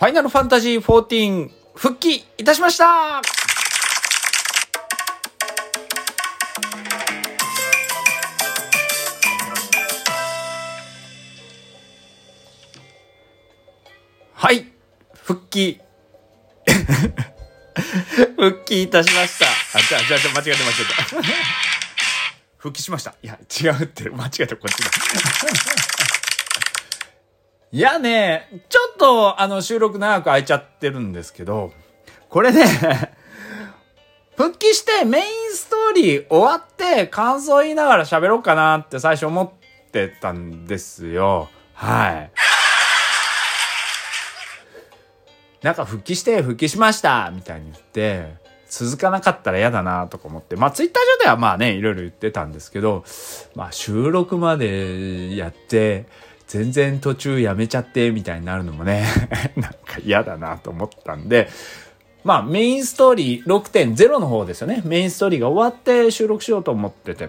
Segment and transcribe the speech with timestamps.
[0.00, 3.20] ファイナルファンタジー14復帰いたしました
[14.32, 14.72] はい、
[15.22, 15.78] 復帰。
[18.36, 19.44] 復帰いたしました。
[19.44, 21.34] あ、じゃあ、じゃあ、じゃあ間違えた、間違えた。
[22.56, 23.14] 復帰しました。
[23.22, 24.90] いや、違うって、間違えた、こっちだ。
[27.72, 31.72] いやね、ちょっと、あの、収録長く空いちゃってるんですけど、
[32.28, 32.64] これね、
[34.36, 41.48] 復帰してメインストーリー終わって感想言いながら喋ろうかなって最初思ってたんですよ。
[41.74, 42.30] はい。
[45.62, 48.34] なんか復帰して復帰しましたみたいに言って、
[48.68, 53.04] 続かなかったら嫌だなとか思って、まあツイッター上ではまあね、いろいろ言ってたんですけど、
[53.54, 56.06] まあ収録までやって、
[56.50, 59.06] 全然途中やめちゃってみたいになるのもね、
[59.54, 61.48] なんか嫌だなと思ったんで、
[62.24, 64.82] まあメインストーリー6.0の方ですよね。
[64.84, 67.28] メインストーリーが終わって収録しようと思ってて。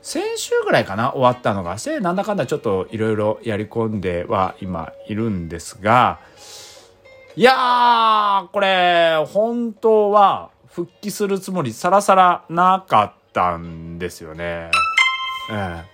[0.00, 1.74] 先週ぐらいかな終わったのが。
[1.76, 6.20] で、なんだかんだちょっといろいろやり込んでは今いるんですが、
[7.34, 14.70] いやー、これ、本当は復帰するつもりさらさらなかったんですよね。
[15.50, 15.91] ええ。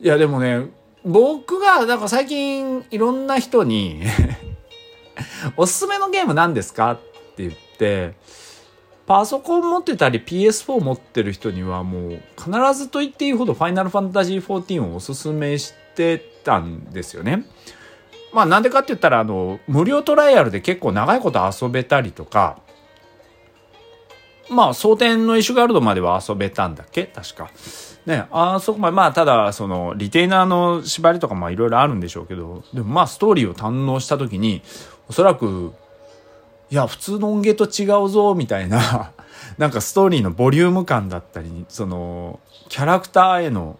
[0.00, 0.66] いや、でもね、
[1.04, 4.02] 僕が、なんか最近いろんな人に
[5.56, 6.96] おすすめのゲーム何ですかっ
[7.36, 8.14] て言って、
[9.06, 17.44] パソコン持ってたり PS4 持ってる人にはもう必ずと言っていいほどファイナルファンタジー14をおすすめしてたんですよね。
[18.32, 22.58] まあなんでかって言ったらあの無料トライアルで結構長いこと遊べたりとか
[24.50, 27.04] まあ蒼天のイシュガルドまでは遊べたんだっけ？
[27.06, 27.50] 確か。
[28.06, 34.60] ね、あそこまで、まあ、ただ、その、リテイナーの縛りとか、まあ、いろいろあるんでしょうけど、でも、まあ、ストーリーを堪能したときに、
[35.08, 35.72] おそらく、
[36.70, 39.12] いや、普通の音源と違うぞ、みたいな、
[39.56, 43.78] なんかストーリーのボリューム感だったり、その、キャラクターへの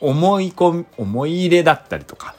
[0.00, 2.34] 思い込み、思い入れだったりとか、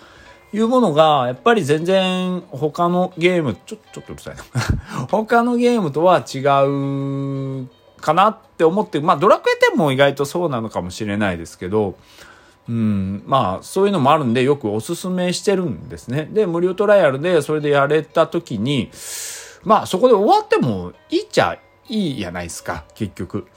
[0.54, 4.44] いうものが、やっぱり全然他のゲーム、ちょ、ちょっとうるさいな。
[5.10, 7.68] 他のゲームとは違う
[8.00, 11.96] かなって思って、まあドラクエ10も意外とそうなのかもしれないですけど、
[12.70, 16.30] うん、まあそういうのもあるんでよくおすすめしてるんですね。
[16.32, 18.92] で、無料トライアルでそれでやれた時に、
[19.64, 21.58] まあそこで終わってもいいっちゃ
[21.90, 23.48] いいじゃないですか、結局。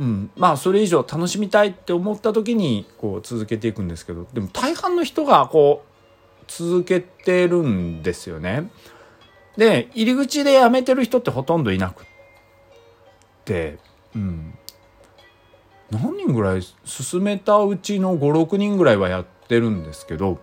[0.00, 5.93] うん、まあそれ以上楽しみたいって思った時にこう続けていくんですけど、でも大半の人がこう
[6.46, 8.70] 続けてるんですよね。
[9.56, 12.06] で、入り口でやめてる人ってほとんどいなくっ
[13.44, 13.78] て、
[14.14, 14.58] うん。
[15.90, 20.40] 何人ぐらい進めたうちの5、6人ぐらいはやってるんですけど、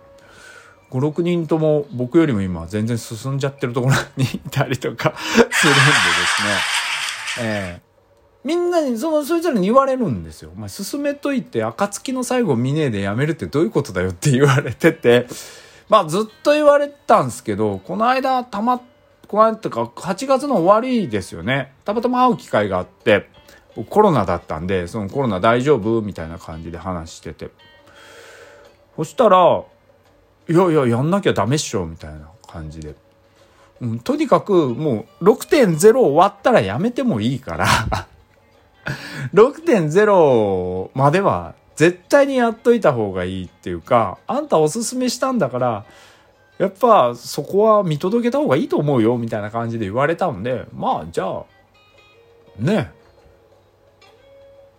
[0.90, 7.48] 5、6人とも僕よりも今全然進んじゃってるところにいたりとか するんでですね。
[7.48, 7.92] ええ
[8.44, 10.50] みんなに、その、それぞれに言われるんですよ。
[10.56, 15.28] お前進めといて、暁の最後見ねえでやめるってどういうことだよって言われてて、
[15.92, 18.80] まあずっと言われたんですけど、この間たま、
[19.28, 21.74] この間ってか8月の終わりですよね。
[21.84, 23.28] たまたま会う機会があって、
[23.90, 27.50] コロナだったんで、そのコロナ大丈夫みたいな感じで話してて。
[28.96, 29.64] そしたら、
[30.48, 32.94] いやいや、やんなきゃダメっしょ、みたいな感じで。
[33.82, 37.66] うん、とにかくもう6.0終わったらやめてもいいから、
[39.34, 45.84] 6.0までは絶対にやっといた方がいいっていうか、あんたおすすめしたんだから、
[46.58, 51.44] やっぱそこは見届けた方がいいと思うよ、みたいな感じで言われたんで、まあじゃあ、
[52.58, 52.90] ね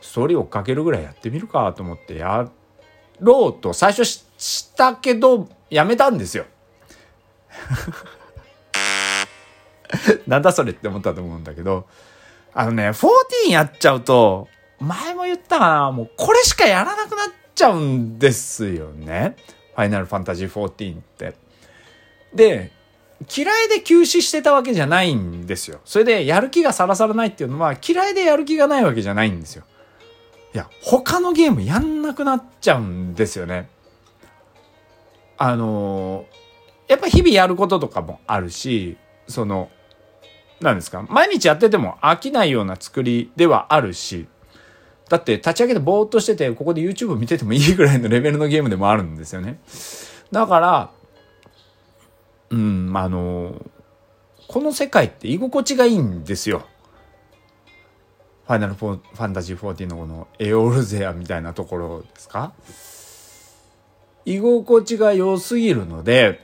[0.01, 2.49] ストーリーをかけるぐらいやってみるかと思ってや
[3.19, 6.45] ろうと最初ししたけど、やめたんですよ。
[10.27, 11.87] なんだそれって思ったと思うんだけど、
[12.53, 14.49] あのね、14やっちゃうと、
[14.83, 19.35] 前も言ったかな、もうこれしかやらなくなっちゃうんですよね。
[19.75, 21.35] ファイナルファンタジー14って。
[22.33, 22.71] で、
[23.35, 25.79] 嫌いで休止してたわけじゃないんですよ。
[25.85, 29.63] それでやる気がさらさらないっていうのは嫌いでやる気がないわけじゃないんですよ。
[30.53, 33.69] いや、他のゲームやんなくなっちゃうんですよね。
[35.37, 36.25] あの
[36.87, 38.97] やっぱ日々やることとかもあるし、
[39.27, 39.69] その、
[40.61, 44.27] なんですか毎日やってても飽きないような作りではあるし、
[45.13, 49.59] だって立ち上げてぼーっとしてて、ここで YouTube 見ててもいいぐらいのレベルのゲームでもあるんですよね。
[50.31, 50.91] だから、
[52.49, 53.63] うん、あの、
[54.47, 56.65] この世界って居心地がいいんですよ。
[58.47, 62.53] ファイナルフォファンタジー14のこのエオルゼアみたいなところですか？
[64.25, 66.43] 居心地が良すぎるので、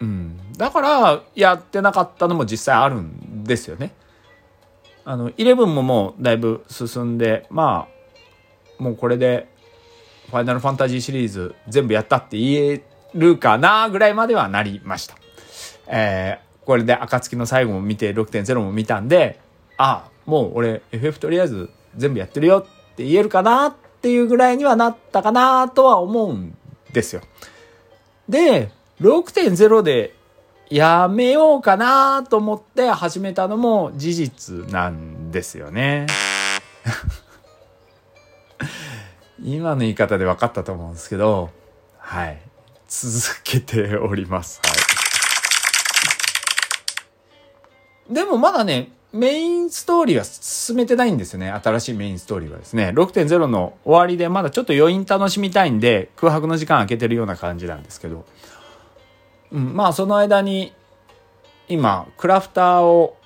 [0.00, 0.52] うん。
[0.56, 3.94] だから、やってなかったのも実際あるんですよね。
[5.04, 7.88] あの、11ももうだいぶ進んで、ま
[8.78, 9.48] あ、もうこれで、
[10.30, 15.16] ファイナルファンタジーシリーズ全部やったって言えるかなぐらいまではなりました。
[15.88, 19.40] えー、これで暁の最後も見て6.0も見たんで、
[19.76, 26.56] あ、もう俺 FF とりあえず全部やってるよって言えるかなっていうぐらいにはなったかなとは思うん
[26.92, 27.22] ですよ。
[28.28, 28.70] で、
[29.00, 30.14] 6.0で
[30.70, 36.06] やめようかなと思って始めたのも事実なんですよね。
[39.42, 41.50] 今の言い方で分かったと思うんですけど、
[41.98, 42.40] はい。
[42.86, 43.10] 続
[43.42, 44.60] けております。
[44.62, 44.70] は
[48.08, 48.14] い。
[48.14, 51.50] でもまだね、メインストーリーは進めてないんですよね。
[51.50, 52.92] 新しいメインストーリーはですね。
[52.94, 58.24] 6.0の終わりでまだちょっと余韻楽しみたいんで、空白の時間空けてるような感じなんですけど。
[59.52, 60.72] うん、まあその間に、
[61.68, 63.16] 今、クラフターを、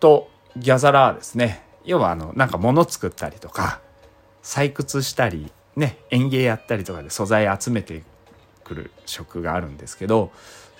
[0.00, 1.64] とギャザラーですね。
[1.84, 3.80] 要はあの、なんか物作ったりとか、
[4.42, 8.02] 採掘したり、ね、園芸やったりとかで素材集めて
[8.64, 10.30] くる職があるんですけど、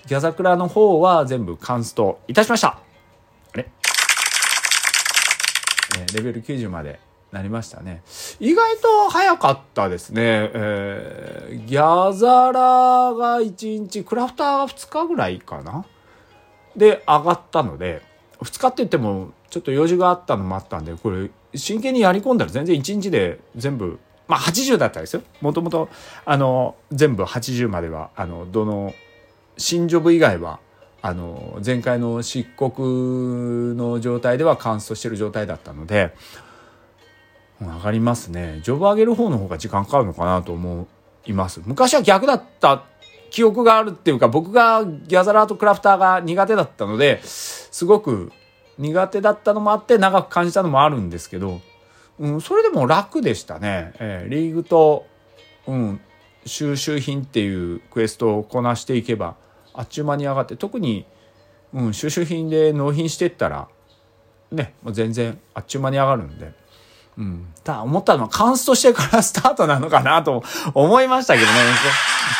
[0.07, 2.67] ギャザクラの方は全部カンストいたしました。
[2.69, 3.69] あれ？
[5.97, 6.99] えー、レベル90まで。
[7.31, 8.01] なりましたね。
[8.39, 10.49] 意外と早かったですね。
[10.53, 15.85] えー、ギャザラが1日、クラフターが2日ぐらいかな
[16.75, 18.01] で上がったので、
[18.41, 25.21] 2日って言ってもちょっと用事があったのもあったんで、これ真剣にやり込んだら全然1日で全部、まあ80だったんですよ。
[25.41, 25.89] もともと、
[26.25, 28.93] あの、全部80までは、あの、どの、
[29.59, 30.59] 新ジョブ以外は
[31.01, 32.71] あの前回の漆黒
[33.75, 36.13] の状態では乾燥してる状態だったので
[37.61, 38.61] 上がりますね。
[38.63, 40.87] ジョブ上げる方の方が時間かかるのかなと思
[41.25, 41.61] います。
[41.65, 42.83] 昔は逆だった
[43.29, 48.31] 記憶があるっていうか僕がギャザラーとクラフターが苦手だったのですごく
[48.77, 51.61] 苦手だったのもあって長く感じたのもあるんですけど、
[52.17, 55.05] うん、それでも楽でしたね、えー、リーグと、
[55.67, 56.01] うん、
[56.45, 59.35] 収集品っていうクエストをこなしていけば
[59.73, 61.05] あっちゅう間に上がって特に、
[61.73, 63.67] うん、収集品で納品してったら
[64.51, 66.53] ね全然あっちゅう間に上がるんで。
[67.19, 70.41] うん、ただ思ったのはカンストしてからスタートなのかなと
[70.73, 71.51] 思いましたけどね。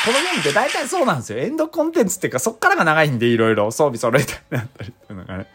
[0.06, 1.40] このゲームって大体そうなんですよ。
[1.40, 5.48] エンドコンテンツっていうかそっからが長いんでいろいろ装備揃えたりなったりっていうのがね。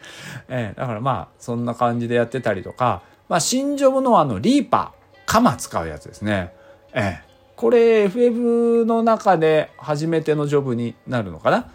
[0.47, 6.53] えー、だからまあそんな感じでやってたりとか、まあ新ジョブのあのリーパー、カマ使うやつですね。
[6.93, 7.15] えー、
[7.55, 11.71] これ FF の中で初めてのジョブになるのかな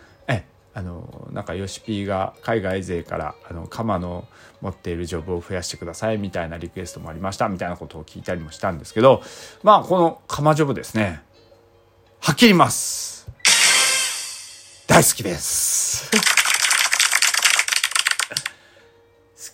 [0.73, 4.27] あのなんかヨシピーが海外勢からあのカマの
[4.61, 9.23] 持っているジョブを増やしてくださいみたいなリクエストもありましたみたいなことを聞いたりもしたんですけど
[9.63, 11.23] まあこのカマジョブですね。
[12.21, 13.27] はっきり言います。
[14.87, 16.11] 大好きです。
[16.11, 16.17] 好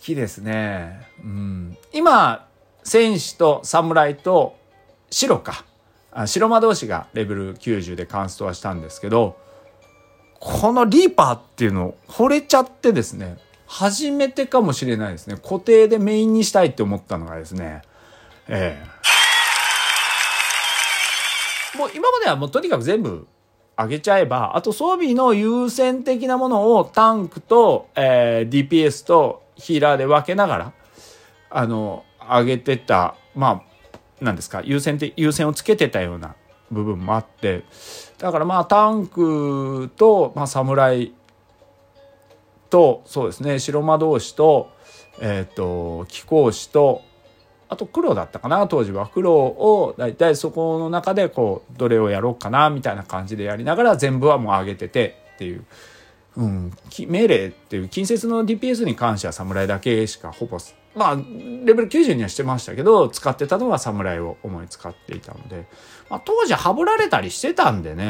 [0.01, 1.07] きですね。
[1.23, 1.77] うん。
[1.93, 2.47] 今
[2.83, 4.57] 戦士と侍と
[5.09, 5.65] 白か。
[6.25, 9.37] 白魔同士がレベル90でカンストはしたんですけど、
[10.39, 15.35] このリーパーっていうの惚れちゃってですね、初めてかもしれないですね。
[15.37, 17.81] 固定でメインにしたいって思ったのがですね、
[18.47, 18.79] え
[21.75, 23.27] え、もう今まではもうとにかく全部
[23.77, 30.73] 上げちゃえば、あと装備の優先的なものをタンクと、えー、DPS とヒーラーで分けながら、
[31.49, 33.63] あの、上げてた、ま
[34.21, 36.35] あ、なんですか優先で優先をつけてたような
[36.71, 37.63] 部分もあって
[38.17, 41.13] だからまあタンクと、まあ、侍
[42.69, 44.69] とそうですね白魔導士と,、
[45.19, 47.01] えーと、貴公子と
[47.69, 55.65] あと黒だったかな当時は黒を大体そこの中でこうどれをやろうかなみたいな感じでやりながら全部はもう上げててっていう。
[56.37, 56.71] うん、
[57.07, 60.59] 命令っていう近接の DPS に関しては侍だけしかほぼ
[60.95, 65.67] まあ、レベル90にはしてましたけど、使ってたのは侍を主に使っていたので、
[66.09, 68.05] まあ、当時ハブられたりしてたんでね、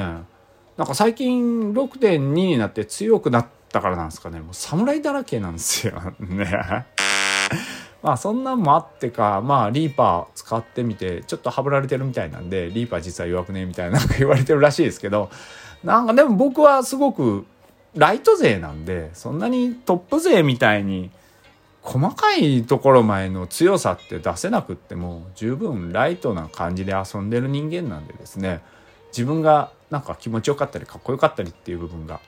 [0.78, 6.86] なんか最近6.2になって強くなったからなんですかね、もう侍だらけなんですよね。
[8.04, 15.30] まあそんなんもあってか、まあリーパー使ってみて、ちょっとハブられてるみたいなんで、リーパー実は弱くねみたいななんか言われてるらしいですけど、
[15.84, 17.46] なんかでも僕はすごく
[17.98, 21.10] ライト勢なんで、そんなにトップ勢みたいに
[21.88, 28.62] 細かいところ前の強さって出せなくっても十分ライトな感じで遊んでる人間なんでですね
[29.08, 32.20] 自分がなんか気持ちよかったりかっこよかったりっていう部分が、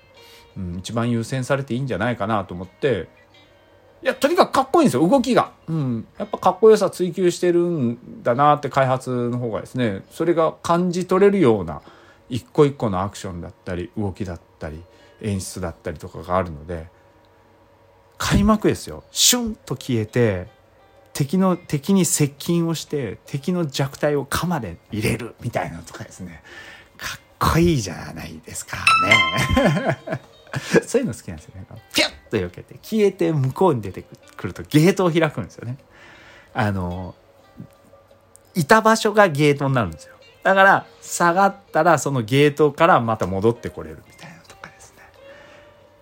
[0.55, 3.09] うん、一番優先されていいんじゃないかなと思って
[4.01, 11.81] いやとにかくかっこいいんですよ動きが、うん、やっぱかっこよさ追求してるんだなって開発の方がですねそれが感じ取れるような
[12.29, 14.81] 一個一個のアクションだったり動きだったり
[15.21, 16.87] 演出だったりとかがあるので
[18.17, 19.03] 開幕ですよ。
[19.11, 20.47] シュンと消えて
[21.13, 26.43] 敵の敵に接近をして敵の弱体を鎌で入れるみたいなのとかですね。
[26.97, 30.19] かっこいいじゃないですかね。
[30.85, 31.65] そういうの好きなんですよね。
[31.93, 34.03] ピュッと避けて消えて向こうに出て
[34.35, 35.77] くるとゲートを開くんですよね。
[36.53, 37.15] あの
[38.55, 40.15] いた場所がゲートになるんですよ。
[40.43, 44.18] だから下がったらそのゲートからまた戻ってこれるみたいな。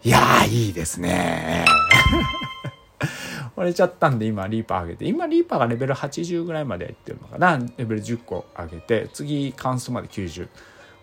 [0.04, 1.66] いやーいいですね。
[3.58, 5.06] 折れちゃったんで今リーパー上げて。
[5.06, 7.58] 今リーパーがレベル80ぐらいまでいってるのかな。
[7.78, 10.48] レベル10個上げて次関数まで90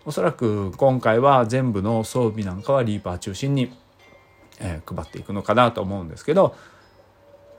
[0.05, 3.75] おそらく今回は全部の装備なんかはリーパー中心に、
[4.59, 6.55] えー、配っていくのかなと思うんですけど。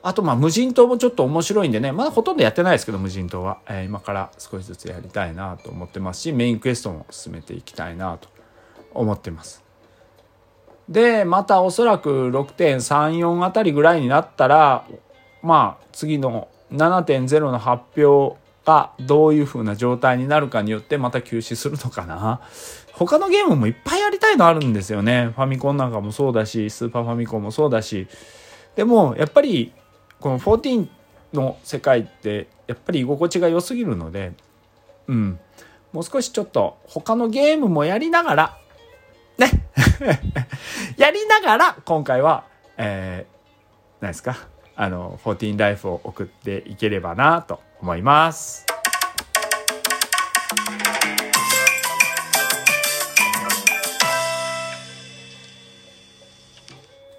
[0.03, 1.91] あとまあ無人島もちょっと面白いんでね。
[1.91, 8.29] まだほとんどやってないですけど無人島は、えー、今から少しずつやりたいなと思ってますしメインクエストも進めていきたいなと
[8.95, 9.66] 思ってます。
[10.89, 14.85] で、またおそらく6.34あたりぐらいになったら、
[15.43, 22.41] まあ次の7.0の発表がどういう風な状態になるかによってまた休止するのかな。
[22.93, 25.33] 他のゲームもいっぱいやりたいのあるんですよね。
[25.35, 28.09] ファミコンなんかもそうだし、スーパーファミコンもそうだし。
[28.75, 29.73] でも、やっぱり、
[30.19, 30.89] この14
[31.35, 34.33] の世界って、やっぱり居心地が良すぎるので、
[35.09, 35.39] うん。
[35.93, 38.59] もう少しちょっと他のゲームもやりながら、
[39.39, 39.51] ね。
[40.97, 42.45] やりながら、今回は、
[42.77, 44.37] えー、何ですか？
[44.77, 48.67] あの、14ライフを送っていければなと思います。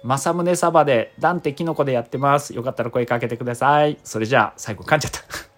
[0.04, 2.54] 正宗サバで、ダンテキノコでやってます。
[2.54, 3.98] よかったら声かけてください。
[4.04, 5.20] それじゃあ、最後噛んじゃった。